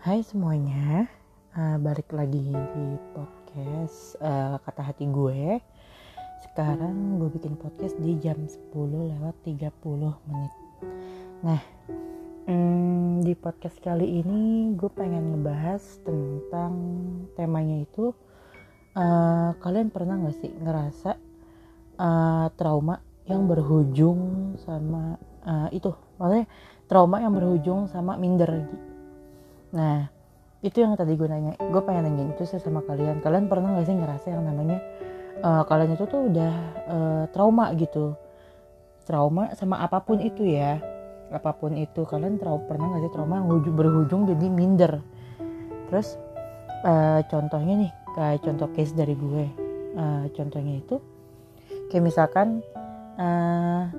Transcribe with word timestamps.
Hai 0.00 0.24
semuanya, 0.24 1.12
uh, 1.52 1.76
balik 1.76 2.08
lagi 2.16 2.40
di 2.40 2.86
podcast 3.12 4.16
uh, 4.24 4.56
kata 4.64 4.80
hati 4.80 5.04
gue. 5.04 5.60
Sekarang 6.40 7.20
gue 7.20 7.28
bikin 7.28 7.52
podcast 7.60 8.00
di 8.00 8.16
jam 8.16 8.40
10 8.48 8.72
lewat 8.80 9.36
30 9.44 9.60
menit. 10.24 10.52
Nah, 11.44 11.60
hmm, 12.48 13.28
di 13.28 13.36
podcast 13.36 13.76
kali 13.84 14.24
ini 14.24 14.72
gue 14.72 14.88
pengen 14.88 15.36
ngebahas 15.36 15.84
tentang 16.00 16.72
temanya 17.36 17.84
itu 17.84 18.16
uh, 18.96 19.52
kalian 19.60 19.92
pernah 19.92 20.16
gak 20.16 20.40
sih 20.40 20.48
ngerasa 20.48 21.12
uh, 22.00 22.48
trauma 22.56 23.04
yang 23.28 23.44
berujung 23.44 24.56
sama 24.64 25.20
uh, 25.44 25.68
itu, 25.76 25.92
maksudnya 26.16 26.48
trauma 26.88 27.20
yang 27.20 27.36
berujung 27.36 27.84
sama 27.84 28.16
minder 28.16 28.64
Nah, 29.70 30.10
itu 30.60 30.82
yang 30.82 30.92
tadi 30.98 31.16
gue 31.16 31.28
nanya. 31.30 31.56
Gue 31.58 31.82
pengen 31.84 32.10
nanya 32.10 32.34
itu 32.34 32.44
sih 32.44 32.60
sama 32.60 32.84
kalian. 32.84 33.22
Kalian 33.24 33.46
pernah 33.46 33.78
gak 33.78 33.86
sih 33.88 33.96
ngerasa 33.96 34.26
yang 34.34 34.44
namanya 34.44 34.78
uh, 35.40 35.62
kalian 35.64 35.96
itu 35.96 36.04
tuh 36.04 36.28
udah 36.28 36.52
uh, 36.90 37.24
trauma 37.32 37.72
gitu. 37.78 38.14
Trauma 39.08 39.54
sama 39.56 39.80
apa 39.80 40.02
pun 40.04 40.20
itu 40.20 40.44
ya. 40.44 40.78
Apa 41.30 41.54
pun 41.54 41.78
itu 41.78 42.02
kalian 42.04 42.36
trauma 42.36 42.66
pernah 42.66 42.86
gak 42.92 43.02
sih 43.08 43.12
trauma 43.14 43.40
yang 43.40 43.48
berujung 43.72 44.28
jadi 44.28 44.46
minder. 44.50 44.92
Terus 45.88 46.18
uh, 46.84 47.22
contohnya 47.30 47.86
nih 47.86 47.92
kayak 48.14 48.42
contoh 48.44 48.68
case 48.74 48.92
dari 48.92 49.14
gue. 49.14 49.44
Uh, 49.90 50.30
contohnya 50.34 50.78
itu 50.78 51.02
kayak 51.90 52.04
misalkan 52.06 52.62
uh, 53.18 53.90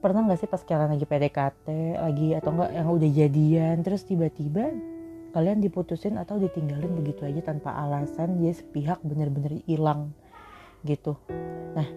pernah 0.00 0.22
nggak 0.28 0.38
sih 0.44 0.50
pas 0.50 0.62
kalian 0.62 0.92
lagi 0.92 1.06
PDKT 1.08 1.66
lagi 1.98 2.28
atau 2.36 2.50
enggak 2.52 2.70
yang 2.76 2.88
udah 2.92 3.10
jadian 3.10 3.76
terus 3.80 4.04
tiba-tiba 4.04 4.76
kalian 5.32 5.60
diputusin 5.60 6.16
atau 6.16 6.40
ditinggalin 6.40 6.96
begitu 6.96 7.28
aja 7.28 7.52
tanpa 7.52 7.76
alasan 7.76 8.40
dia 8.40 8.56
sepihak 8.56 9.00
bener-bener 9.04 9.60
hilang 9.68 10.16
gitu. 10.80 11.20
Nah 11.76 11.88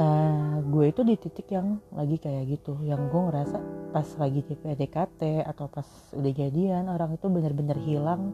uh, 0.00 0.56
gue 0.64 0.84
itu 0.88 1.00
di 1.04 1.14
titik 1.20 1.52
yang 1.52 1.80
lagi 1.92 2.16
kayak 2.16 2.48
gitu 2.56 2.80
yang 2.80 3.08
gue 3.12 3.20
ngerasa 3.20 3.58
pas 3.92 4.08
lagi 4.16 4.40
di 4.42 4.54
PDKT 4.56 5.44
atau 5.44 5.68
pas 5.68 5.86
udah 6.16 6.32
jadian 6.32 6.88
orang 6.88 7.14
itu 7.14 7.26
bener-bener 7.28 7.78
hilang 7.84 8.32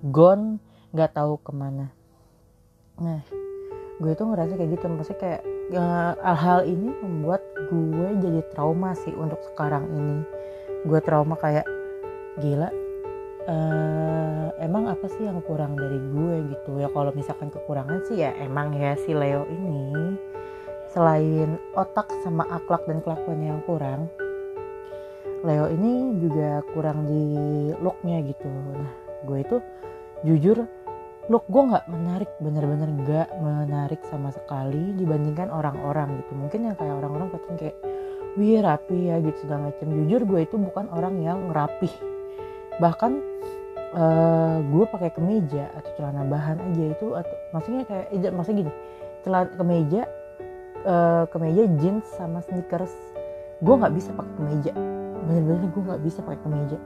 gone 0.00 0.60
nggak 0.92 1.12
tahu 1.12 1.36
ke 1.42 1.52
mana. 1.52 1.92
Nah 2.98 3.20
gue 3.98 4.10
itu 4.14 4.24
ngerasa 4.24 4.52
kayak 4.54 4.70
gitu. 4.78 4.84
Maksudnya 4.90 5.20
kayak 5.20 5.42
uh, 5.74 6.12
hal-hal 6.22 6.60
ini 6.66 6.88
membuat 7.02 7.42
gue 7.68 8.08
jadi 8.22 8.40
trauma 8.54 8.94
sih 8.94 9.14
untuk 9.14 9.42
sekarang 9.52 9.86
ini. 9.90 10.18
Gue 10.86 11.02
trauma 11.02 11.34
kayak 11.34 11.66
gila 12.38 12.70
uh, 13.48 14.46
emang 14.62 14.86
apa 14.86 15.10
sih 15.10 15.26
yang 15.26 15.40
kurang 15.42 15.74
dari 15.74 15.98
gue 15.98 16.36
gitu? 16.54 16.78
Ya 16.78 16.88
kalau 16.92 17.10
misalkan 17.16 17.50
kekurangan 17.50 18.04
sih 18.06 18.22
ya 18.22 18.36
emang 18.38 18.76
ya 18.76 18.94
si 19.02 19.16
Leo 19.16 19.48
ini. 19.48 20.14
Selain 20.88 21.60
otak 21.76 22.08
sama 22.24 22.48
akhlak 22.48 22.88
dan 22.88 23.04
kelakuannya 23.04 23.48
yang 23.52 23.62
kurang 23.68 24.08
Leo 25.44 25.68
ini 25.70 26.18
juga 26.18 26.64
kurang 26.74 27.06
di 27.06 27.24
looknya 27.78 28.24
gitu. 28.24 28.48
Nah 28.48 28.90
gue 29.26 29.38
itu 29.42 29.56
jujur 30.26 30.66
look 31.28 31.44
gue 31.44 31.60
nggak 31.60 31.86
menarik 31.92 32.30
bener-bener 32.40 32.88
nggak 32.88 33.28
menarik 33.44 34.00
sama 34.08 34.32
sekali 34.32 34.96
dibandingkan 34.96 35.52
orang-orang 35.52 36.24
gitu. 36.24 36.32
Mungkin 36.32 36.60
yang 36.72 36.76
kayak 36.80 37.04
orang-orang 37.04 37.28
katanya 37.36 37.56
kayak 37.60 37.76
wih 38.40 38.60
rapi 38.64 38.98
ya 39.12 39.16
gitu 39.20 39.38
segala 39.44 39.68
macam. 39.68 39.86
Jujur 39.92 40.20
gue 40.24 40.40
itu 40.48 40.56
bukan 40.56 40.88
orang 40.88 41.20
yang 41.20 41.52
rapih. 41.52 41.92
Bahkan 42.80 43.12
uh, 43.92 44.56
gue 44.64 44.84
pakai 44.88 45.10
kemeja 45.12 45.68
atau 45.76 45.90
celana 46.00 46.24
bahan 46.24 46.64
aja 46.72 46.84
itu 46.96 47.06
atau 47.12 47.34
maksudnya 47.52 47.84
kayak 47.84 48.06
eh, 48.08 48.32
maksudnya 48.32 48.58
gini 48.64 48.72
celana 49.20 49.52
kemeja 49.52 50.02
uh, 50.88 51.24
kemeja 51.28 51.62
jeans 51.76 52.08
sama 52.16 52.40
sneakers 52.40 52.92
gue 53.60 53.74
nggak 53.76 53.92
bisa 53.92 54.16
pakai 54.16 54.32
kemeja. 54.40 54.72
Bener-bener 55.28 55.68
gue 55.68 55.82
nggak 55.92 56.02
bisa 56.08 56.24
pakai 56.24 56.40
kemeja. 56.40 56.78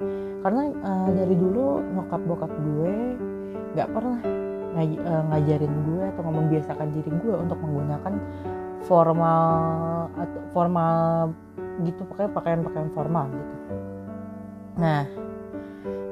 Karena 0.43 0.63
uh, 0.83 1.09
dari 1.15 1.37
dulu 1.39 1.79
nyokap 1.95 2.21
bokap 2.27 2.51
gue 2.51 2.95
nggak 3.73 3.89
pernah 3.93 4.21
ngaj 4.73 4.91
uh, 5.05 5.23
ngajarin 5.33 5.75
gue 5.85 6.05
atau 6.17 6.23
membiasakan 6.25 6.89
diri 6.97 7.11
gue 7.21 7.35
untuk 7.37 7.59
menggunakan 7.61 8.15
formal 8.89 9.51
atau 10.17 10.41
formal 10.51 10.99
gitu 11.85 12.03
pakai 12.09 12.29
pakaian-pakaian 12.33 12.91
formal 12.93 13.29
gitu. 13.33 13.55
Nah, 14.81 15.05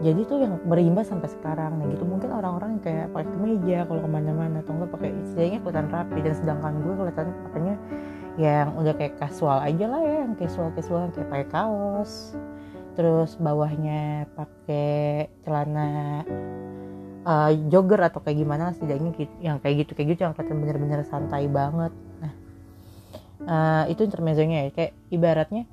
jadi 0.00 0.20
tuh 0.24 0.38
yang 0.40 0.54
berimbas 0.64 1.12
sampai 1.12 1.28
sekarang. 1.28 1.76
Nih 1.80 1.96
gitu. 1.96 2.04
Mungkin 2.08 2.32
orang-orang 2.32 2.80
kayak 2.80 3.12
pakai 3.12 3.28
kemeja 3.28 3.78
kalau 3.84 4.00
ke 4.00 4.08
mana-mana 4.08 4.64
atau 4.64 4.72
enggak 4.76 4.90
pakai 4.96 5.10
istilahnya 5.28 5.58
kelihatan 5.60 5.88
rapi. 5.92 6.18
Dan 6.24 6.34
sedangkan 6.36 6.72
gue 6.80 6.94
kelihatan 6.96 7.26
pakainya 7.48 7.76
yang 8.40 8.68
udah 8.78 8.94
kayak 8.96 9.20
casual 9.20 9.58
aja 9.60 9.84
lah 9.90 10.00
ya 10.00 10.14
yang 10.24 10.32
casual 10.40 10.72
casual 10.72 11.12
kayak 11.12 11.28
pakai 11.28 11.48
kaos. 11.52 12.32
Terus 12.96 13.36
bawahnya 13.36 14.28
pakai 14.34 15.28
celana 15.44 16.24
uh, 17.30 17.50
jogger 17.70 18.00
atau 18.02 18.18
kayak 18.18 18.42
gimana 18.42 18.74
setidaknya 18.74 19.14
gitu, 19.14 19.34
yang 19.38 19.62
kayak 19.62 19.86
gitu 19.86 19.92
kayak 19.94 20.08
gitu 20.18 20.20
yang 20.26 20.34
kelihatan 20.34 20.58
bener-bener 20.58 21.00
santai 21.06 21.46
banget. 21.46 21.94
Nah 22.18 22.32
uh, 23.46 23.84
itu 23.86 24.02
intermezzonya 24.02 24.66
ya 24.66 24.70
kayak 24.74 24.92
ibaratnya 25.14 25.64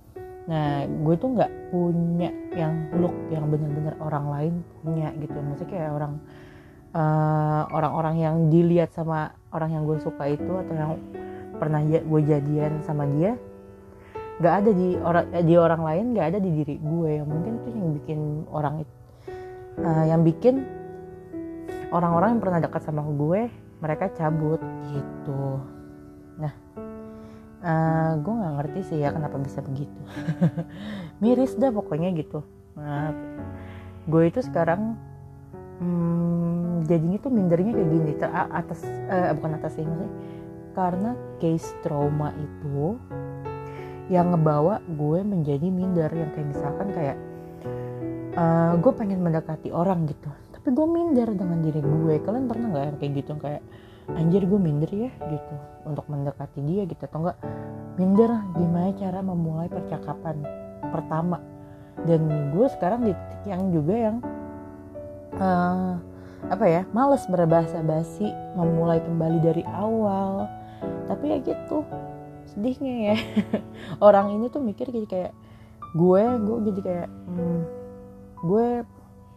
nah 0.48 0.88
gue 0.88 1.16
tuh 1.20 1.36
nggak 1.36 1.52
punya 1.76 2.32
yang 2.56 2.88
look 3.04 3.12
yang 3.28 3.52
bener-bener 3.52 4.00
orang 4.00 4.26
lain 4.32 4.54
punya 4.80 5.12
gitu. 5.20 5.36
Maksudnya 5.36 5.72
kayak 5.76 5.92
orang 5.92 6.14
uh, 6.96 7.68
orang-orang 7.76 8.16
yang 8.16 8.36
dilihat 8.48 8.96
sama 8.96 9.36
orang 9.52 9.76
yang 9.76 9.84
gue 9.84 10.00
suka 10.00 10.24
itu 10.32 10.48
atau 10.48 10.72
yang 10.72 10.96
pernah 11.60 11.84
gue 11.84 12.22
jadian 12.24 12.80
sama 12.86 13.04
dia 13.12 13.36
nggak 14.38 14.54
ada 14.54 14.72
di 14.72 14.88
orang 15.02 15.26
di 15.44 15.56
orang 15.58 15.82
lain 15.82 16.06
nggak 16.16 16.28
ada 16.32 16.40
di 16.40 16.50
diri 16.64 16.76
gue. 16.80 17.10
Yang 17.20 17.28
mungkin 17.28 17.54
itu 17.60 17.70
yang 17.76 17.90
bikin 18.00 18.20
orang 18.48 18.74
uh, 19.84 20.06
yang 20.08 20.22
bikin 20.24 20.56
orang-orang 21.92 22.38
yang 22.38 22.42
pernah 22.44 22.60
dekat 22.60 22.82
sama 22.84 23.04
gue 23.04 23.52
mereka 23.80 24.12
cabut. 24.14 24.60
Gitu. 24.92 25.44
Nah 26.42 26.54
uh, 27.64 28.12
gue 28.20 28.34
nggak 28.34 28.54
ngerti 28.62 28.80
sih 28.94 28.98
ya 29.02 29.14
kenapa 29.14 29.38
bisa 29.42 29.60
begitu. 29.64 30.02
Miris 31.22 31.58
dah 31.58 31.72
pokoknya 31.74 32.14
gitu. 32.18 32.44
Nah, 32.78 33.14
gue 34.06 34.24
itu 34.30 34.40
sekarang 34.46 34.96
hmm, 35.82 36.86
jadinya 36.86 37.18
tuh 37.22 37.32
mindernya 37.34 37.74
kayak 37.74 37.90
gini 37.90 38.12
ter 38.18 38.30
atas 38.32 38.82
uh, 39.10 39.34
bukan 39.38 39.58
atas 39.58 39.74
ini 39.82 39.94
sih 39.98 40.12
karena 40.78 41.18
case 41.42 41.74
trauma 41.82 42.30
itu 42.38 43.02
yang 44.08 44.32
ngebawa 44.32 44.80
gue 44.86 45.20
menjadi 45.26 45.68
minder. 45.68 46.10
Yang 46.14 46.30
kayak 46.38 46.48
misalkan 46.54 46.88
kayak 46.94 47.18
uh, 48.38 48.74
gue 48.78 48.94
pengen 48.94 49.20
mendekati 49.26 49.74
orang 49.74 50.06
gitu 50.06 50.30
tapi 50.68 50.84
gue 50.84 50.88
minder 51.00 51.32
dengan 51.32 51.64
diri 51.64 51.80
gue. 51.80 52.20
Kalian 52.28 52.52
pernah 52.52 52.68
nggak 52.76 52.86
yang 52.92 52.98
kayak 53.00 53.12
gitu? 53.24 53.32
Kayak 53.40 53.64
anjir 54.20 54.44
gue 54.44 54.60
minder 54.60 54.92
ya 54.92 55.08
gitu. 55.16 55.56
Untuk 55.88 56.04
mendekati 56.12 56.60
dia 56.60 56.84
gitu. 56.84 57.08
Atau 57.08 57.24
enggak 57.24 57.40
minder 57.96 58.32
gimana 58.52 58.92
cara 59.00 59.24
memulai 59.24 59.72
percakapan 59.72 60.44
pertama. 60.92 61.40
Dan 62.04 62.52
gue 62.52 62.68
sekarang 62.68 63.08
di 63.08 63.16
titik 63.16 63.44
yang 63.48 63.72
juga 63.72 63.96
yang 63.96 64.16
uh, 65.40 66.04
apa 66.52 66.66
ya 66.68 66.84
males 66.92 67.24
berbahasa 67.32 67.80
basi 67.80 68.28
memulai 68.60 69.00
kembali 69.00 69.40
dari 69.40 69.64
awal. 69.72 70.52
Tapi 71.08 71.32
ya 71.32 71.38
gitu 71.48 71.88
sedihnya 72.52 73.16
ya. 73.16 73.18
Orang 74.12 74.36
ini 74.36 74.52
tuh 74.52 74.60
mikir 74.60 74.92
jadi 74.92 75.08
kayak 75.08 75.34
gue 75.96 76.24
gue 76.44 76.58
jadi 76.76 76.82
kayak 76.84 77.08
hmm, 77.08 77.60
gue 78.44 78.68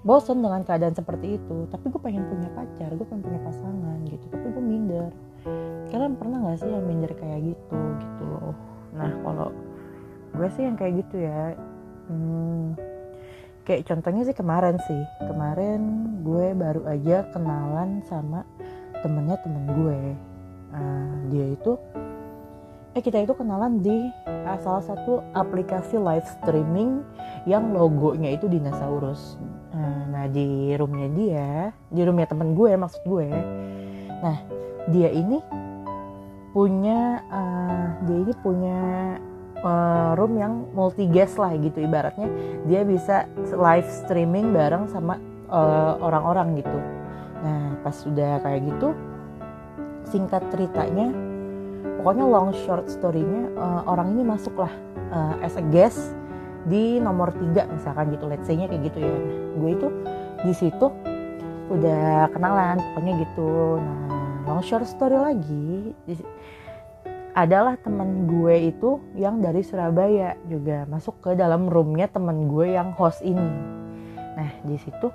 bosan 0.00 0.40
dengan 0.40 0.64
keadaan 0.64 0.96
seperti 0.96 1.36
itu 1.36 1.68
tapi 1.68 1.92
gue 1.92 2.00
pengen 2.00 2.24
punya 2.24 2.48
pacar 2.56 2.88
gue 2.88 3.04
pengen 3.04 3.24
punya 3.24 3.40
pasangan 3.44 3.98
gitu 4.08 4.24
tapi 4.32 4.46
gue 4.48 4.64
minder. 4.64 5.12
Kalian 5.90 6.14
pernah 6.14 6.38
nggak 6.44 6.58
sih 6.62 6.70
yang 6.70 6.86
minder 6.86 7.12
kayak 7.18 7.40
gitu 7.52 7.80
gitu 8.00 8.22
loh? 8.24 8.54
Nah 8.94 9.12
kalau 9.24 9.50
gue 10.34 10.48
sih 10.54 10.62
yang 10.62 10.78
kayak 10.78 11.04
gitu 11.04 11.16
ya 11.26 11.58
hmm, 12.08 12.78
kayak 13.66 13.86
contohnya 13.86 14.22
sih 14.26 14.36
kemarin 14.36 14.76
sih 14.86 15.02
kemarin 15.26 15.80
gue 16.22 16.54
baru 16.54 16.82
aja 16.90 17.26
kenalan 17.34 18.02
sama 18.06 18.46
temennya 19.02 19.36
temen 19.42 19.64
gue 19.74 20.00
uh, 20.74 21.14
dia 21.30 21.46
itu 21.54 21.72
eh 22.94 23.02
kita 23.02 23.22
itu 23.22 23.34
kenalan 23.38 23.78
di 23.78 24.10
uh, 24.26 24.58
salah 24.58 24.82
satu 24.82 25.22
aplikasi 25.34 25.98
live 25.98 26.26
streaming 26.26 27.02
yang 27.46 27.70
logonya 27.70 28.34
itu 28.34 28.50
dinosaurus 28.50 29.38
nah 30.20 30.28
di 30.28 30.76
roomnya 30.76 31.08
dia 31.16 31.72
di 31.88 32.04
roomnya 32.04 32.28
temen 32.28 32.52
gue 32.52 32.76
maksud 32.76 33.00
gue 33.08 33.32
nah 34.20 34.36
dia 34.92 35.08
ini 35.08 35.40
punya 36.52 37.24
uh, 37.32 37.88
dia 38.04 38.18
ini 38.20 38.34
punya 38.44 38.80
uh, 39.64 40.12
room 40.18 40.36
yang 40.36 40.68
multi 40.76 41.08
guest 41.08 41.40
lah 41.40 41.56
gitu 41.56 41.80
ibaratnya 41.80 42.28
dia 42.68 42.84
bisa 42.84 43.24
live 43.54 43.88
streaming 43.88 44.52
bareng 44.52 44.90
sama 44.92 45.16
uh, 45.48 45.96
orang-orang 46.02 46.60
gitu. 46.60 46.78
Nah 47.40 47.78
pas 47.80 47.94
sudah 47.96 48.42
kayak 48.44 48.66
gitu 48.66 48.92
singkat 50.10 50.42
ceritanya 50.50 51.14
pokoknya 52.00 52.24
long 52.26 52.50
short 52.66 52.90
story-nya 52.90 53.52
uh, 53.54 53.86
orang 53.86 54.16
ini 54.18 54.26
masuklah 54.26 54.72
uh, 55.14 55.38
as 55.40 55.54
a 55.54 55.64
guest 55.70 56.12
di 56.66 56.98
nomor 57.00 57.32
tiga 57.32 57.64
misalkan 57.72 58.12
gitu 58.12 58.26
let's 58.28 58.44
say-nya 58.44 58.68
kayak 58.68 58.90
gitu 58.92 58.98
ya 59.00 59.16
gue 59.58 59.70
itu 59.74 59.88
di 60.46 60.52
situ 60.54 60.86
udah 61.70 62.28
kenalan 62.34 62.82
pokoknya 62.92 63.12
gitu. 63.24 63.78
Nah 63.78 64.44
long 64.50 64.62
short 64.64 64.86
story 64.86 65.14
lagi 65.14 65.94
adalah 67.38 67.78
teman 67.78 68.26
gue 68.26 68.74
itu 68.74 68.98
yang 69.14 69.38
dari 69.38 69.62
Surabaya 69.62 70.34
juga 70.50 70.82
masuk 70.90 71.22
ke 71.22 71.30
dalam 71.38 71.70
roomnya 71.70 72.10
teman 72.10 72.50
gue 72.50 72.74
yang 72.74 72.90
host 72.98 73.22
ini. 73.22 73.50
Nah 74.34 74.50
di 74.66 74.74
situ 74.82 75.14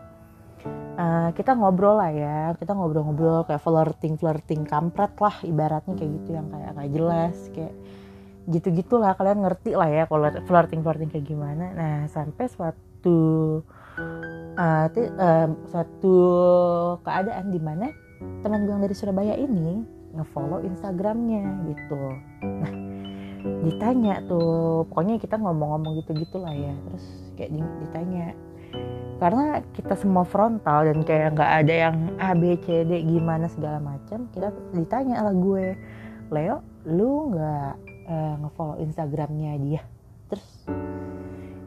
uh, 0.95 1.29
kita 1.35 1.51
ngobrol 1.59 1.99
lah 1.99 2.11
ya 2.15 2.39
kita 2.55 2.71
ngobrol-ngobrol 2.71 3.43
kayak 3.43 3.59
flirting 3.59 4.15
flirting 4.15 4.63
kampret 4.63 5.11
lah 5.19 5.35
ibaratnya 5.43 5.93
kayak 5.99 6.11
gitu 6.23 6.29
yang 6.39 6.47
kayak 6.47 6.69
nggak 6.71 6.91
jelas 6.95 7.35
kayak 7.51 7.73
gitu 8.45 8.67
gitulah 8.71 9.11
kalian 9.17 9.41
ngerti 9.41 9.73
lah 9.73 9.89
ya 9.89 10.03
kalau 10.05 10.29
flirting 10.45 10.81
flirting 10.85 11.09
kayak 11.11 11.25
gimana. 11.27 11.65
Nah 11.75 11.95
sampai 12.07 12.45
suatu 12.47 13.19
uh, 13.97 14.86
uh, 14.92 15.47
suatu 15.71 16.18
keadaan 17.03 17.51
di 17.51 17.59
mana 17.59 17.92
teman 18.42 18.63
gue 18.63 18.74
yang 18.74 18.83
dari 18.83 18.95
Surabaya 18.95 19.36
ini 19.36 19.83
ngefollow 20.15 20.63
Instagramnya 20.63 21.44
gitu. 21.68 22.01
Nah 22.44 22.74
ditanya 23.45 24.25
tuh 24.25 24.89
pokoknya 24.89 25.21
kita 25.21 25.38
ngomong-ngomong 25.38 26.01
gitu-gitu 26.01 26.42
lah 26.42 26.56
ya 26.56 26.74
terus 26.89 27.06
kayak 27.38 27.51
ditanya. 27.83 28.33
Karena 29.15 29.63
kita 29.71 29.95
semua 29.95 30.27
frontal 30.27 30.92
dan 30.92 31.00
kayak 31.07 31.39
nggak 31.39 31.51
ada 31.63 31.74
yang 31.88 31.95
A 32.19 32.36
B 32.36 32.59
C 32.59 32.83
D 32.83 33.00
gimana 33.06 33.47
segala 33.47 33.80
macam 33.80 34.27
kita 34.36 34.51
ditanya 34.75 35.24
lah 35.24 35.31
gue 35.31 35.77
Leo 36.36 36.59
lu 36.83 37.31
nggak 37.31 37.74
uh, 38.12 38.33
ngefollow 38.44 38.75
Instagramnya 38.81 39.56
dia? 39.62 39.81
Terus 40.27 40.47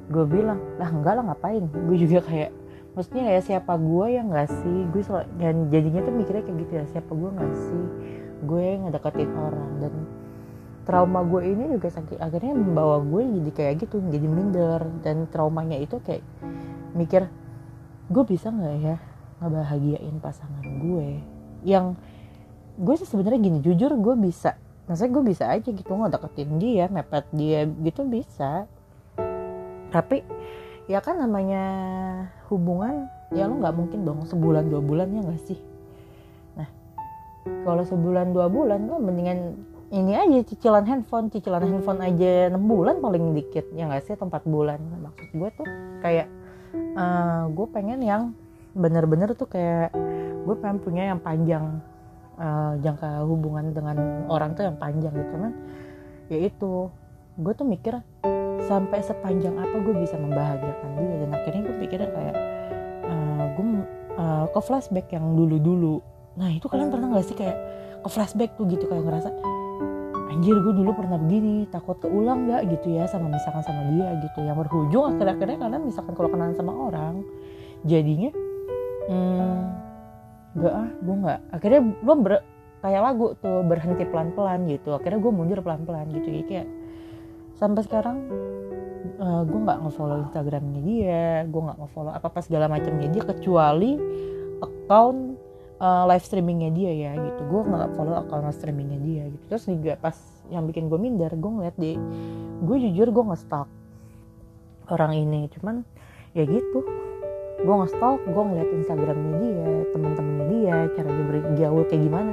gue 0.08 0.24
bilang 0.24 0.58
lah 0.80 0.88
enggak 0.90 1.14
lah 1.20 1.24
ngapain? 1.32 1.64
Gue 1.68 1.96
juga 2.00 2.24
kayak 2.24 2.50
maksudnya 2.96 3.38
ya 3.38 3.40
siapa 3.44 3.76
gue 3.76 4.06
yang 4.12 4.32
nggak 4.32 4.48
sih? 4.48 4.78
Gue 4.90 5.02
selalu 5.04 5.26
dan 5.38 5.54
jadinya 5.68 6.00
tuh 6.04 6.14
mikirnya 6.14 6.42
kayak 6.44 6.58
gitu 6.64 6.72
ya 6.72 6.84
siapa 6.90 7.12
gue 7.12 7.30
nggak 7.30 7.54
sih? 7.54 7.84
Gue 8.44 8.66
ngedeketin 8.80 9.30
orang 9.34 9.70
dan 9.80 9.94
trauma 10.88 11.20
gue 11.20 11.44
ini 11.44 11.76
juga 11.76 11.92
sakit 11.92 12.16
akhirnya 12.16 12.56
membawa 12.56 12.96
gue 13.04 13.20
jadi 13.20 13.50
kayak 13.52 13.74
gitu 13.84 14.00
jadi 14.08 14.24
minder 14.24 14.80
dan 15.04 15.28
traumanya 15.28 15.76
itu 15.76 16.00
kayak 16.00 16.24
mikir 16.96 17.28
gue 18.08 18.24
bisa 18.24 18.48
nggak 18.48 18.76
ya 18.80 18.96
ngebahagiain 19.44 20.16
pasangan 20.16 20.64
gue 20.64 21.20
yang 21.68 21.92
gue 22.80 22.94
sih 22.96 23.04
sebenarnya 23.04 23.36
gini 23.36 23.58
jujur 23.60 23.92
gue 24.00 24.14
bisa 24.16 24.56
maksudnya 24.88 25.12
gue 25.12 25.24
bisa 25.28 25.44
aja 25.52 25.68
gitu 25.68 25.92
nggak 25.92 26.16
deketin 26.16 26.56
dia 26.56 26.88
mepet 26.88 27.28
dia 27.36 27.68
gitu 27.68 28.08
bisa 28.08 28.64
tapi 29.88 30.24
ya 30.88 31.04
kan 31.04 31.20
namanya 31.20 31.64
hubungan 32.48 33.08
ya 33.32 33.44
lo 33.44 33.60
nggak 33.60 33.76
mungkin 33.76 34.08
dong 34.08 34.24
sebulan 34.24 34.72
dua 34.72 34.80
bulan 34.80 35.08
ya 35.12 35.20
nggak 35.20 35.42
sih? 35.44 35.60
Nah 36.56 36.68
kalau 37.64 37.84
sebulan 37.84 38.32
dua 38.32 38.48
bulan 38.48 38.88
lo 38.88 38.96
mendingan 38.96 39.56
ini 39.88 40.12
aja 40.16 40.44
cicilan 40.44 40.84
handphone 40.84 41.32
cicilan 41.32 41.64
handphone 41.64 42.00
aja 42.04 42.52
enam 42.52 42.64
bulan 42.68 43.00
paling 43.00 43.32
dikit 43.36 43.68
ya 43.72 43.88
nggak 43.88 44.04
sih? 44.04 44.16
Tempat 44.16 44.44
bulan. 44.48 44.80
Maksud 44.80 45.28
gue 45.32 45.48
tuh 45.56 45.68
kayak 46.04 46.28
uh, 46.96 47.00
eh, 47.00 47.42
gue 47.52 47.66
pengen 47.72 48.00
yang 48.04 48.22
bener-bener 48.76 49.32
tuh 49.32 49.48
kayak 49.48 49.92
gue 50.44 50.56
pengen 50.60 50.80
punya 50.80 51.12
yang 51.12 51.20
panjang 51.20 51.80
uh, 52.40 52.76
jangka 52.80 53.24
hubungan 53.28 53.72
dengan 53.72 54.24
orang 54.28 54.56
tuh 54.56 54.68
yang 54.68 54.76
panjang 54.76 55.12
gitu 55.12 55.34
kan. 55.36 55.52
Ya 56.28 56.38
itu 56.48 56.92
gue 57.40 57.52
tuh 57.56 57.64
mikir 57.68 58.00
sampai 58.66 58.98
sepanjang 59.04 59.54
apa 59.54 59.76
gue 59.78 59.94
bisa 60.02 60.18
membahagiakan 60.18 60.90
dia. 60.98 61.14
Dan 61.22 61.30
akhirnya 61.30 61.62
gue 61.68 61.76
pikirnya 61.86 62.10
kayak 62.10 62.36
uh, 63.06 63.44
gue 63.54 63.66
uh, 64.18 64.44
ke 64.50 64.60
flashback 64.64 65.06
yang 65.14 65.38
dulu-dulu. 65.38 66.02
Nah 66.38 66.50
itu 66.50 66.66
kalian 66.66 66.90
pernah 66.90 67.14
gak 67.14 67.26
sih 67.26 67.36
kayak 67.38 67.58
ke 68.02 68.08
flashback 68.10 68.54
tuh 68.54 68.66
gitu 68.70 68.86
kayak 68.86 69.02
ngerasa 69.02 69.30
anjir 70.28 70.54
gue 70.54 70.70
dulu 70.70 70.94
pernah 70.94 71.18
begini 71.18 71.66
takut 71.72 71.98
keulang 71.98 72.46
gak 72.46 72.68
gitu 72.70 72.94
ya 72.94 73.10
sama 73.10 73.26
misalkan 73.32 73.62
sama 73.66 73.82
dia 73.90 74.14
gitu. 74.22 74.38
Yang 74.46 74.56
berujung 74.66 75.04
akhir-akhirnya 75.16 75.58
kalian 75.58 75.82
misalkan 75.82 76.12
kalau 76.14 76.30
kenalan 76.30 76.54
sama 76.54 76.72
orang 76.74 77.14
jadinya 77.86 78.30
hmm, 79.10 79.58
gak 80.62 80.74
ah 80.74 80.88
gue 81.02 81.14
nggak. 81.26 81.40
Akhirnya 81.54 81.80
gue 81.90 82.14
ber, 82.22 82.32
kayak 82.78 83.00
lagu 83.02 83.26
tuh 83.42 83.66
berhenti 83.66 84.04
pelan-pelan 84.06 84.60
gitu. 84.70 84.94
Akhirnya 84.94 85.18
gue 85.18 85.32
mundur 85.34 85.58
pelan-pelan 85.58 86.06
gitu. 86.14 86.28
Ya 86.30 86.42
kayak 86.46 86.66
sampai 87.58 87.82
sekarang 87.82 88.16
uh, 89.18 89.42
gue 89.42 89.58
nggak 89.58 89.78
ngefollow 89.82 90.22
instagramnya 90.30 90.80
dia 90.86 91.26
gue 91.50 91.60
nggak 91.60 91.78
ngefollow 91.82 92.14
apa 92.14 92.26
apa 92.30 92.40
segala 92.40 92.70
macamnya 92.70 93.10
dia 93.10 93.22
kecuali 93.26 93.98
account 94.62 95.38
uh, 95.82 96.04
live 96.06 96.24
streamingnya 96.24 96.70
dia 96.74 96.92
ya 96.92 97.12
gitu. 97.16 97.40
Gue 97.46 97.60
nggak 97.66 97.94
follow 97.94 98.14
akun 98.18 98.44
live 98.44 98.58
streamingnya 98.58 98.98
dia 99.02 99.22
gitu. 99.30 99.44
Terus 99.50 99.64
juga 99.70 99.92
pas 99.98 100.16
yang 100.48 100.66
bikin 100.66 100.90
gue 100.90 100.98
minder 100.98 101.32
gue 101.34 101.50
ngeliat 101.50 101.76
di 101.78 101.94
gue 102.62 102.76
jujur 102.88 103.08
gue 103.10 103.24
nge-stalk 103.34 103.68
orang 104.90 105.12
ini. 105.14 105.46
Cuman 105.54 105.82
ya 106.34 106.44
gitu. 106.44 106.80
Gue 107.58 107.74
nge-stalk 107.74 108.22
gue 108.22 108.42
ngeliat 108.42 108.68
instagramnya 108.70 109.34
dia 109.42 109.66
teman-temannya 109.94 110.46
dia 110.50 110.76
cara 110.94 111.08
dia 111.10 111.24
bergaul 111.26 111.82
kayak 111.90 112.02
gimana 112.06 112.32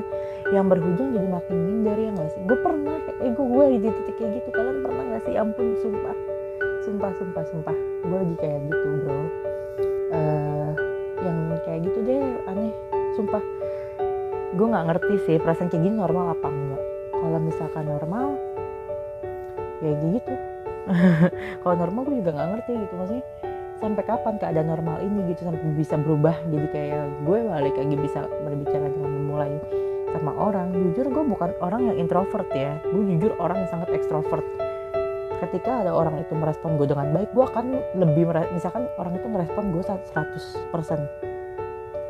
yang 0.53 0.69
berhujung 0.69 1.09
jadi 1.17 1.25
makin 1.25 1.57
minder 1.57 1.97
ya 1.97 2.09
gak 2.13 2.29
sih? 2.37 2.41
Gue 2.45 2.59
pernah 2.61 2.97
eh 3.23 3.31
gue 3.33 3.45
gue 3.45 3.65
di 3.81 3.89
titik 3.89 4.15
kayak 4.21 4.31
gitu. 4.41 4.49
Kalian 4.53 4.77
pernah 4.85 5.03
gak 5.15 5.23
sih? 5.25 5.33
Ampun 5.33 5.67
sumpah. 5.81 6.15
Sumpah 6.85 7.11
sumpah 7.17 7.43
sumpah. 7.49 7.77
Gue 8.05 8.17
lagi 8.21 8.35
kayak 8.37 8.59
gitu 8.69 8.87
bro. 9.01 9.17
Uh, 10.13 10.69
yang 11.25 11.37
kayak 11.65 11.79
gitu 11.89 11.99
deh 12.05 12.21
aneh. 12.45 12.71
Sumpah. 13.17 13.41
Gue 14.55 14.67
nggak 14.69 14.85
ngerti 14.87 15.13
sih 15.25 15.37
perasaan 15.41 15.67
kayak 15.67 15.81
gini 15.81 15.95
normal 15.97 16.37
apa 16.37 16.47
enggak. 16.47 16.83
Kalau 17.09 17.39
misalkan 17.41 17.83
normal 17.89 18.27
ya 19.81 19.91
gitu. 19.97 20.33
Kalau 21.65 21.75
normal 21.75 22.01
gue 22.05 22.15
juga 22.21 22.31
nggak 22.37 22.49
ngerti 22.53 22.71
gitu. 22.85 22.93
Maksudnya 22.93 23.25
sampai 23.81 24.03
kapan 24.05 24.35
keadaan 24.37 24.69
normal 24.69 25.01
ini 25.01 25.33
gitu? 25.33 25.49
Sampai 25.49 25.73
bisa 25.73 25.97
berubah 25.97 26.37
jadi 26.53 26.67
kayak 26.69 27.03
gue 27.25 27.37
balik 27.49 27.75
lagi 27.81 27.95
bisa 27.97 28.19
berbicara 28.45 28.85
dengan 28.93 29.09
memulai 29.09 29.57
sama 30.15 30.31
orang 30.39 30.71
jujur 30.71 31.11
gue 31.11 31.23
bukan 31.27 31.51
orang 31.59 31.91
yang 31.91 31.99
introvert 31.99 32.47
ya. 32.55 32.79
Gue 32.87 33.03
jujur 33.03 33.35
orang 33.43 33.67
yang 33.67 33.69
sangat 33.75 33.91
ekstrovert. 33.91 34.47
Ketika 35.43 35.83
ada 35.83 35.91
orang 35.91 36.23
itu 36.23 36.31
merespon 36.31 36.79
gue 36.79 36.87
dengan 36.87 37.11
baik 37.11 37.35
gue 37.35 37.43
akan 37.43 37.65
lebih 37.99 38.23
misalkan 38.55 38.87
orang 38.95 39.19
itu 39.19 39.27
merespon 39.27 39.75
gue 39.75 39.83
100% 39.83 40.15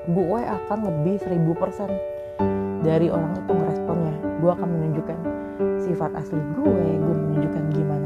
gue 0.06 0.42
akan 0.46 0.80
lebih 0.86 1.18
1000% 1.26 2.86
dari 2.86 3.10
orang 3.10 3.34
itu 3.34 3.50
ngeresponnya 3.50 4.14
gue 4.38 4.52
akan 4.54 4.70
menunjukkan 4.70 5.20
sifat 5.82 6.14
asli 6.14 6.38
gue 6.54 6.86
gue 7.02 7.16
menunjukkan 7.18 7.64
gimana 7.74 8.05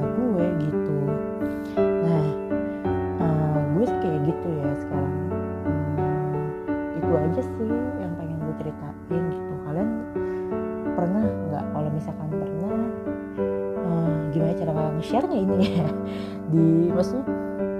nge-share-nya 15.09 15.39
ini. 15.41 15.57
Ya 15.73 15.89
di 16.53 16.65
maksudnya 16.93 17.25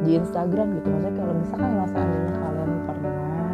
di 0.02 0.12
Instagram 0.18 0.68
gitu. 0.82 0.88
Maksudnya 0.90 1.14
kalau 1.22 1.34
misalkan 1.38 1.72
masa 1.78 2.00
kalian 2.42 2.72
pernah 2.90 3.54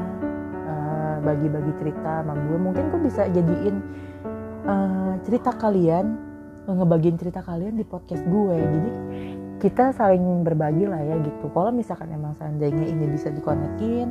bagi-bagi 1.26 1.74
cerita 1.82 2.12
sama 2.24 2.34
gue 2.38 2.58
mungkin 2.62 2.84
gue 2.94 3.02
bisa 3.04 3.28
jadiin 3.28 3.76
uh, 4.64 5.18
cerita 5.26 5.52
kalian 5.58 6.16
ngebagiin 6.66 7.18
cerita 7.20 7.44
kalian 7.44 7.76
di 7.76 7.84
podcast 7.84 8.24
gue. 8.24 8.56
Jadi 8.56 8.92
kita 9.60 9.92
saling 9.92 10.48
berbagi 10.48 10.88
lah 10.88 11.04
ya 11.04 11.20
gitu. 11.20 11.52
Kalau 11.52 11.76
misalkan 11.76 12.16
emang 12.16 12.32
seandainya 12.40 12.88
ini 12.88 13.12
bisa 13.12 13.28
dikonekin 13.28 14.08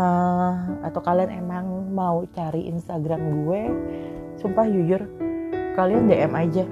uh, 0.00 0.80
atau 0.88 1.00
kalian 1.04 1.44
emang 1.44 1.92
mau 1.92 2.24
cari 2.32 2.72
Instagram 2.72 3.20
gue 3.44 3.60
sumpah 4.40 4.64
jujur 4.64 5.04
kalian 5.76 6.08
DM 6.08 6.32
aja 6.32 6.64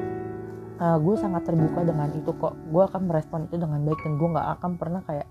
uh, 0.80 0.96
gue 0.98 1.14
sangat 1.20 1.44
terbuka 1.44 1.84
dengan 1.84 2.08
itu 2.10 2.32
kok. 2.34 2.56
Gue 2.72 2.82
akan 2.88 3.06
merespon 3.06 3.46
itu 3.46 3.60
dengan 3.60 3.84
baik 3.84 4.00
dan 4.02 4.12
gue 4.16 4.28
nggak 4.32 4.48
akan 4.58 4.70
pernah 4.80 5.00
kayak 5.04 5.28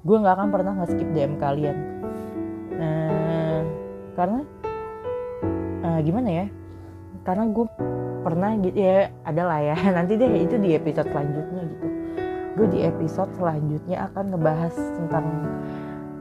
gue 0.00 0.16
nggak 0.16 0.34
akan 0.36 0.48
pernah 0.52 0.72
nge-skip 0.80 1.08
DM 1.16 1.34
kalian. 1.40 1.76
Nah 2.76 3.60
karena 4.14 4.40
uh, 5.84 6.00
gimana 6.04 6.28
ya? 6.28 6.46
Karena 7.24 7.44
gue 7.48 7.66
pernah 8.20 8.52
gitu 8.60 8.76
ya 8.76 9.08
adalah 9.24 9.58
ya 9.64 9.76
nanti 9.96 10.20
deh 10.20 10.28
itu 10.28 10.60
di 10.60 10.76
episode 10.76 11.08
selanjutnya 11.08 11.62
gitu. 11.64 11.86
Gue 12.60 12.66
di 12.68 12.80
episode 12.84 13.32
selanjutnya 13.40 14.04
akan 14.12 14.36
ngebahas 14.36 14.74
tentang 14.76 15.24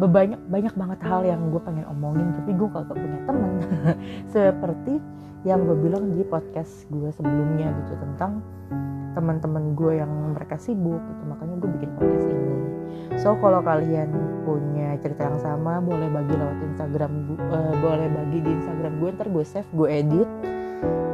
banyak 0.08 0.40
banyak 0.48 0.74
banget 0.80 1.00
hal 1.04 1.22
yang 1.28 1.52
gue 1.52 1.60
pengen 1.60 1.84
omongin 1.92 2.32
tapi 2.40 2.56
gue 2.56 2.70
kagak 2.72 2.96
punya 2.96 3.20
teman 3.28 3.52
seperti 4.34 4.94
yang 5.48 5.64
gue 5.68 5.76
bilang 5.76 6.16
di 6.16 6.24
podcast 6.28 6.88
gue 6.92 7.12
sebelumnya 7.16 7.72
gitu 7.84 8.00
tentang 8.00 8.44
teman-teman 9.18 9.74
gue 9.74 10.00
yang 10.00 10.12
mereka 10.36 10.60
sibuk 10.60 11.00
gitu. 11.00 11.24
Makanya 11.28 11.56
gue 11.60 11.70
bikin 11.80 11.90
podcast 11.98 12.28
ini. 12.28 12.56
So 13.20 13.36
kalau 13.40 13.60
kalian 13.64 14.10
punya 14.48 14.96
cerita 15.02 15.28
yang 15.28 15.40
sama 15.42 15.84
boleh 15.84 16.08
bagi 16.08 16.34
lewat 16.36 16.60
Instagram 16.72 17.12
uh, 17.52 17.74
boleh 17.84 18.08
bagi 18.08 18.40
di 18.44 18.52
Instagram 18.54 18.94
gue 19.02 19.10
ntar 19.16 19.28
gue 19.28 19.46
save 19.46 19.70
gue 19.76 19.88
edit. 19.90 20.30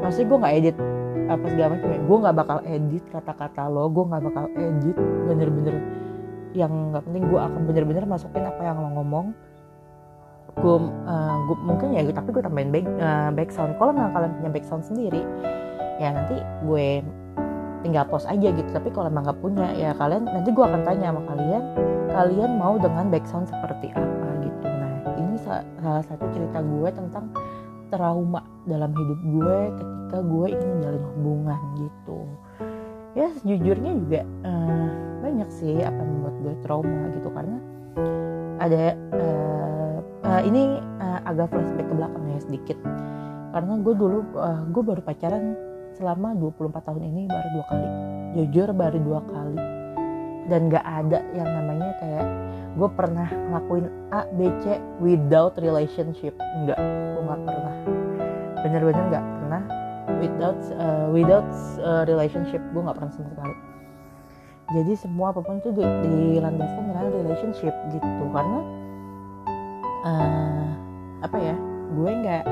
Maksudnya 0.05 0.27
gue 0.29 0.37
nggak 0.41 0.55
edit 0.61 0.75
apa 1.25 1.45
segala 1.49 1.69
macam 1.77 1.89
ya. 1.89 1.99
Gue 2.05 2.17
nggak 2.21 2.35
bakal 2.37 2.57
edit 2.65 3.03
kata-kata 3.09 3.61
lo 3.69 3.85
gue 3.89 4.05
nggak 4.05 4.23
bakal 4.29 4.45
edit 4.53 4.97
bener-bener 5.25 5.75
yang 6.55 6.95
nggak 6.95 7.03
penting 7.03 7.27
gue 7.27 7.39
akan 7.39 7.61
bener-bener 7.67 8.03
masukin 8.07 8.47
apa 8.47 8.61
yang 8.63 8.79
lo 8.79 8.89
ngomong. 8.95 9.35
Gue 10.55 10.75
uh, 10.79 11.37
mungkin 11.59 11.91
ya 11.91 12.01
tapi 12.15 12.31
gue 12.31 12.39
tambahin 12.39 12.71
back, 12.71 12.87
uh, 13.03 13.29
back 13.35 13.51
sound 13.51 13.75
kalau 13.75 13.91
nggak 13.91 14.15
kalian 14.15 14.31
punya 14.39 14.51
back 14.55 14.65
sound 14.65 14.87
sendiri 14.87 15.19
ya 15.99 16.15
nanti 16.15 16.39
gue 16.63 17.03
tinggal 17.83 18.07
post 18.07 18.25
aja 18.31 18.55
gitu. 18.55 18.69
Tapi 18.71 18.87
kalau 18.95 19.11
emang 19.11 19.27
nggak 19.27 19.39
punya 19.43 19.67
ya 19.75 19.91
kalian 19.99 20.23
nanti 20.31 20.49
gue 20.55 20.63
akan 20.63 20.81
tanya 20.87 21.11
sama 21.11 21.21
kalian 21.27 21.63
kalian 22.15 22.51
mau 22.55 22.79
dengan 22.79 23.11
background 23.11 23.51
seperti 23.51 23.91
apa 23.91 24.27
gitu. 24.47 24.65
Nah 24.65 24.91
ini 25.19 25.35
salah 25.43 26.03
satu 26.07 26.23
cerita 26.31 26.63
gue 26.63 26.89
tentang 26.95 27.35
trauma 27.91 28.41
dalam 28.65 28.91
hidup 28.95 29.19
gue 29.27 29.59
ketika 29.77 30.17
gue 30.25 30.45
ingin 30.55 30.69
menjalin 30.79 31.03
hubungan 31.13 31.61
gitu 31.77 32.19
ya 33.25 33.33
sejujurnya 33.41 33.91
juga 34.05 34.21
uh, 34.45 34.89
banyak 35.25 35.49
sih 35.49 35.81
apa 35.81 35.97
membuat 35.97 36.35
gue 36.45 36.53
trauma 36.61 37.09
gitu. 37.09 37.29
Karena 37.33 37.57
ada 38.61 38.93
uh, 39.17 39.97
uh, 40.21 40.41
ini 40.45 40.77
uh, 41.01 41.19
agak 41.25 41.49
flashback 41.49 41.89
ke 41.89 41.95
belakang 41.97 42.23
ya 42.29 42.39
sedikit. 42.45 42.77
Karena 43.49 43.73
gue 43.81 43.93
dulu 43.97 44.19
uh, 44.37 44.61
gue 44.69 44.83
baru 44.85 45.01
pacaran 45.01 45.57
selama 45.97 46.37
24 46.37 46.85
tahun 46.85 47.01
ini 47.01 47.21
baru 47.25 47.47
dua 47.57 47.65
kali. 47.65 47.89
Jujur 48.37 48.69
baru 48.77 48.97
dua 49.01 49.21
kali. 49.25 49.57
Dan 50.45 50.69
gak 50.69 50.85
ada 50.85 51.25
yang 51.33 51.49
namanya 51.49 51.97
kayak 51.97 52.27
gue 52.77 52.89
pernah 52.93 53.25
ngelakuin 53.25 53.89
A 54.13 54.29
B 54.37 54.45
C 54.61 54.77
without 55.01 55.57
relationship. 55.57 56.37
Enggak 56.61 56.77
gue 56.77 57.21
nggak 57.25 57.41
pernah. 57.49 57.75
Bener-bener 58.61 59.05
pernah 59.09 59.25
without 60.25 60.61
uh, 60.73 61.07
without 61.13 61.49
uh, 61.85 62.03
relationship 62.09 62.61
gue 62.73 62.81
nggak 62.81 62.97
pernah 62.97 63.13
sama 63.13 63.29
sekali. 63.29 63.55
Jadi 64.65 64.93
semua 64.97 65.29
apa 65.29 65.45
pun 65.45 65.61
itu 65.61 65.69
dilandaskan 65.77 66.83
dengan 66.89 67.05
relationship 67.13 67.73
gitu. 67.93 68.23
Karena 68.33 68.59
uh, 70.01 70.67
apa 71.21 71.37
ya 71.37 71.55
gue 71.93 72.11
nggak 72.25 72.43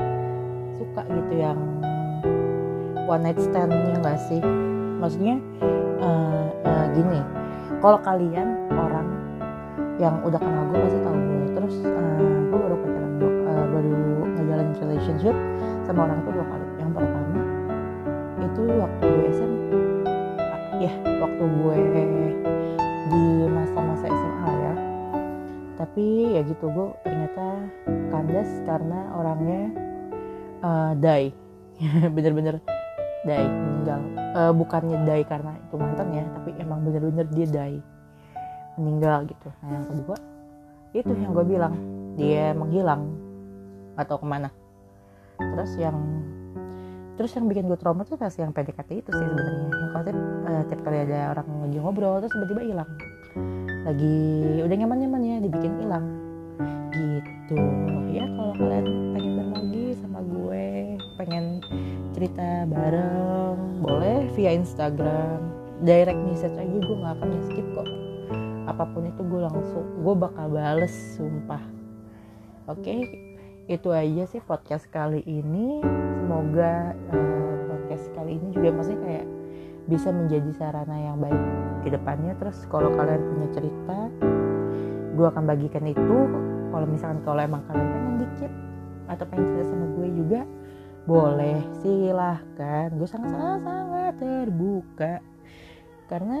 suka 0.78 1.02
gitu 1.10 1.34
yang 1.34 1.58
one 3.10 3.22
night 3.26 3.38
stand 3.42 3.74
ya 3.74 3.96
nggak 3.98 4.18
sih? 4.30 4.38
Maksudnya 5.02 5.42
uh, 5.98 6.46
uh, 6.62 6.86
gini 6.94 7.20
kalau 7.82 7.98
kalian 8.00 8.70
orang 8.70 9.08
yang 9.98 10.22
udah 10.22 10.38
kenal 10.38 10.64
gue 10.70 10.78
pasti 10.86 11.00
tahu 11.02 11.18
gue. 11.18 11.46
Terus 11.58 11.74
uh, 11.82 12.38
gue 12.46 12.58
baru 12.62 12.76
pacaran 12.78 13.12
uh, 13.18 13.66
baru 13.74 13.90
ngejalanin 14.38 14.76
relationship 14.78 15.34
sama 15.82 16.06
orang 16.06 16.22
itu 16.22 16.30
dua 16.30 16.46
kali 16.46 16.63
itu 18.54 18.70
waktu 18.70 19.02
gue 19.02 19.26
SM 19.34 19.52
ya 20.78 20.94
waktu 21.18 21.42
gue 21.42 21.78
di 23.10 23.24
masa-masa 23.50 24.06
SMA 24.06 24.50
ya. 24.54 24.74
Tapi 25.74 26.38
ya 26.38 26.40
gitu 26.46 26.70
gue 26.70 26.88
ternyata 27.02 27.66
kandas 28.14 28.46
karena 28.62 29.10
orangnya 29.18 29.74
uh, 30.62 30.94
die 30.94 31.34
bener-bener 32.14 32.62
die 33.26 33.42
meninggal. 33.42 34.00
Uh, 34.38 34.54
bukannya 34.54 35.02
die 35.02 35.26
karena 35.26 35.58
itu 35.58 35.74
mantan 35.74 36.14
ya 36.14 36.24
tapi 36.38 36.54
emang 36.54 36.86
bener-bener 36.86 37.26
dia 37.34 37.46
die 37.50 37.82
meninggal 38.78 39.26
gitu. 39.26 39.50
Nah 39.66 39.82
yang 39.82 39.86
kedua 39.90 40.16
itu 40.94 41.10
yang 41.10 41.34
gue 41.34 41.46
bilang 41.58 41.74
dia 42.14 42.54
menghilang. 42.54 43.18
Atau 43.98 44.22
ke 44.22 44.26
mana. 44.30 44.54
Terus 45.42 45.74
yang 45.74 45.98
terus 47.14 47.30
yang 47.38 47.46
bikin 47.46 47.70
gue 47.70 47.78
trauma 47.78 48.02
tuh 48.02 48.18
pas 48.18 48.32
yang 48.34 48.50
PDKT 48.50 48.90
itu 49.06 49.10
sih 49.14 49.26
sebenarnya. 49.26 49.68
Yang 49.70 49.90
tiap, 49.94 50.18
uh, 50.18 50.62
tiap 50.66 50.80
kali 50.82 50.98
ada 51.06 51.18
orang 51.36 51.46
lagi 51.66 51.76
ngobrol 51.78 52.18
terus 52.22 52.32
tiba-tiba 52.34 52.62
hilang. 52.66 52.90
Lagi 53.84 54.18
udah 54.64 54.76
nyaman-nyaman 54.76 55.20
ya 55.22 55.36
dibikin 55.42 55.72
hilang. 55.78 56.04
Gitu. 56.94 57.58
Ya 58.10 58.24
kalau 58.34 58.54
kalian 58.58 58.86
pengen 59.14 59.32
berbagi 59.38 59.86
sama 59.98 60.20
gue 60.22 60.66
pengen 61.18 61.44
cerita 62.14 62.66
bareng 62.66 63.82
boleh 63.82 64.30
via 64.34 64.50
Instagram. 64.54 65.38
Direct 65.84 66.20
message 66.24 66.56
aja 66.56 66.76
gue 66.78 66.96
nggak 66.98 67.14
akan 67.18 67.28
skip 67.50 67.66
kok. 67.74 67.88
Apa 68.64 68.84
pun 68.90 69.06
itu 69.06 69.22
gue 69.22 69.40
langsung 69.42 69.86
gue 70.02 70.14
bakal 70.16 70.46
bales 70.50 70.94
sumpah. 71.14 71.62
Oke 72.64 72.80
okay? 72.80 73.00
itu 73.64 73.88
aja 73.96 74.28
sih 74.28 74.44
podcast 74.44 74.84
kali 74.92 75.24
ini 75.24 75.80
semoga 76.24 76.96
uh, 77.12 77.52
podcast 77.68 78.08
kali 78.16 78.40
ini 78.40 78.56
juga 78.56 78.72
maksudnya 78.72 79.00
kayak 79.04 79.26
bisa 79.84 80.08
menjadi 80.08 80.50
sarana 80.56 80.96
yang 80.96 81.20
baik 81.20 81.42
ke 81.84 81.92
depannya. 81.92 82.32
Terus 82.40 82.64
kalau 82.72 82.88
kalian 82.96 83.20
punya 83.28 83.48
cerita 83.52 83.98
gue 85.12 85.26
akan 85.28 85.44
bagikan 85.44 85.84
itu. 85.84 86.18
Kalau 86.72 86.86
misalkan 86.88 87.20
kalau 87.28 87.44
emang 87.44 87.60
kalian 87.68 87.88
pengen 87.92 88.14
dikit 88.24 88.52
atau 89.04 89.24
pengen 89.28 89.44
cerita 89.52 89.64
sama 89.68 89.86
gue 90.00 90.08
juga 90.16 90.40
boleh 91.04 91.60
silahkan. 91.84 92.88
Gue 92.96 93.04
sangat 93.04 93.60
sangat 93.60 94.14
terbuka. 94.16 95.20
Karena 96.08 96.40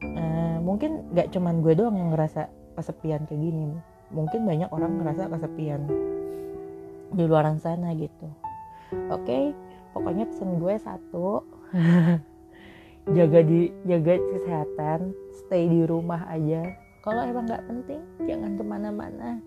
uh, 0.00 0.58
mungkin 0.64 1.12
gak 1.12 1.36
cuman 1.36 1.60
gue 1.60 1.76
doang 1.76 2.00
yang 2.00 2.16
ngerasa 2.16 2.48
kesepian 2.80 3.28
kayak 3.28 3.44
gini. 3.44 3.76
Mungkin 4.08 4.48
banyak 4.48 4.72
orang 4.72 5.04
ngerasa 5.04 5.28
kesepian 5.28 5.84
di 7.12 7.24
luar 7.28 7.44
sana 7.60 7.92
gitu 7.92 8.49
oke 8.90 9.24
okay? 9.24 9.54
pokoknya 9.94 10.24
pesan 10.30 10.58
gue 10.58 10.74
satu. 10.80 11.28
Jaga 13.16 13.40
di 13.42 13.72
jaga 13.88 14.20
kesehatan 14.20 15.16
stay 15.32 15.66
di 15.66 15.82
rumah 15.88 16.28
aja. 16.30 16.62
Kalau 17.00 17.24
emang 17.24 17.48
nggak 17.48 17.64
penting 17.64 18.00
jangan 18.28 18.54
ke 18.54 18.62
mana-mana. 18.62 19.40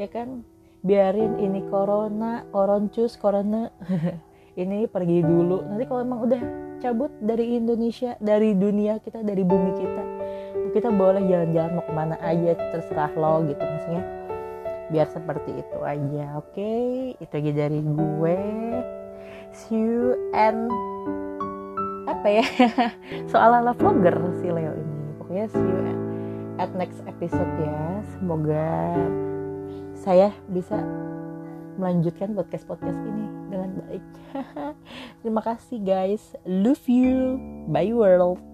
Ya 0.00 0.08
kan? 0.08 0.42
Biarin 0.80 1.38
ini 1.38 1.60
corona 1.68 2.48
koroncus 2.50 3.20
corona. 3.20 3.68
Ini 4.50 4.90
pergi 4.90 5.22
dulu. 5.22 5.62
Nanti 5.62 5.86
kalau 5.86 6.02
emang 6.02 6.26
udah 6.26 6.42
cabut 6.82 7.12
dari 7.22 7.60
Indonesia 7.60 8.16
dari 8.18 8.56
dunia 8.56 8.98
kita 8.98 9.20
dari 9.20 9.44
bumi 9.44 9.72
kita 9.76 10.04
kita 10.72 10.88
boleh 10.88 11.22
jalan-jalan 11.28 11.76
mau 11.76 11.84
ke 11.84 11.92
mana 11.92 12.16
aja 12.24 12.56
terserah 12.72 13.12
lo 13.14 13.44
gitu 13.44 13.60
maksudnya 13.60 14.02
biar 14.90 15.06
seperti 15.10 15.54
itu 15.54 15.78
aja 15.82 16.38
oke 16.38 16.50
okay? 16.54 17.14
itu 17.18 17.32
aja 17.32 17.52
dari 17.66 17.80
gue 17.82 18.38
see 19.54 19.78
you 19.78 20.18
and 20.34 20.70
apa 22.10 22.26
ya 22.42 22.46
soal 23.32 23.54
ala 23.54 23.72
vlogger 23.74 24.18
si 24.42 24.50
Leo 24.50 24.74
ini 24.74 24.98
pokoknya 25.22 25.46
see 25.50 25.62
you 25.62 25.80
at 26.58 26.70
next 26.76 27.00
episode 27.06 27.52
ya 27.62 28.02
semoga 28.18 28.98
saya 30.00 30.34
bisa 30.50 30.80
melanjutkan 31.80 32.36
podcast-podcast 32.36 33.00
ini 33.08 33.24
dengan 33.48 33.70
baik. 33.84 34.04
Terima 35.24 35.40
kasih 35.40 35.80
guys. 35.80 36.36
Love 36.44 36.84
you. 36.88 37.40
Bye 37.72 37.96
world. 37.96 38.49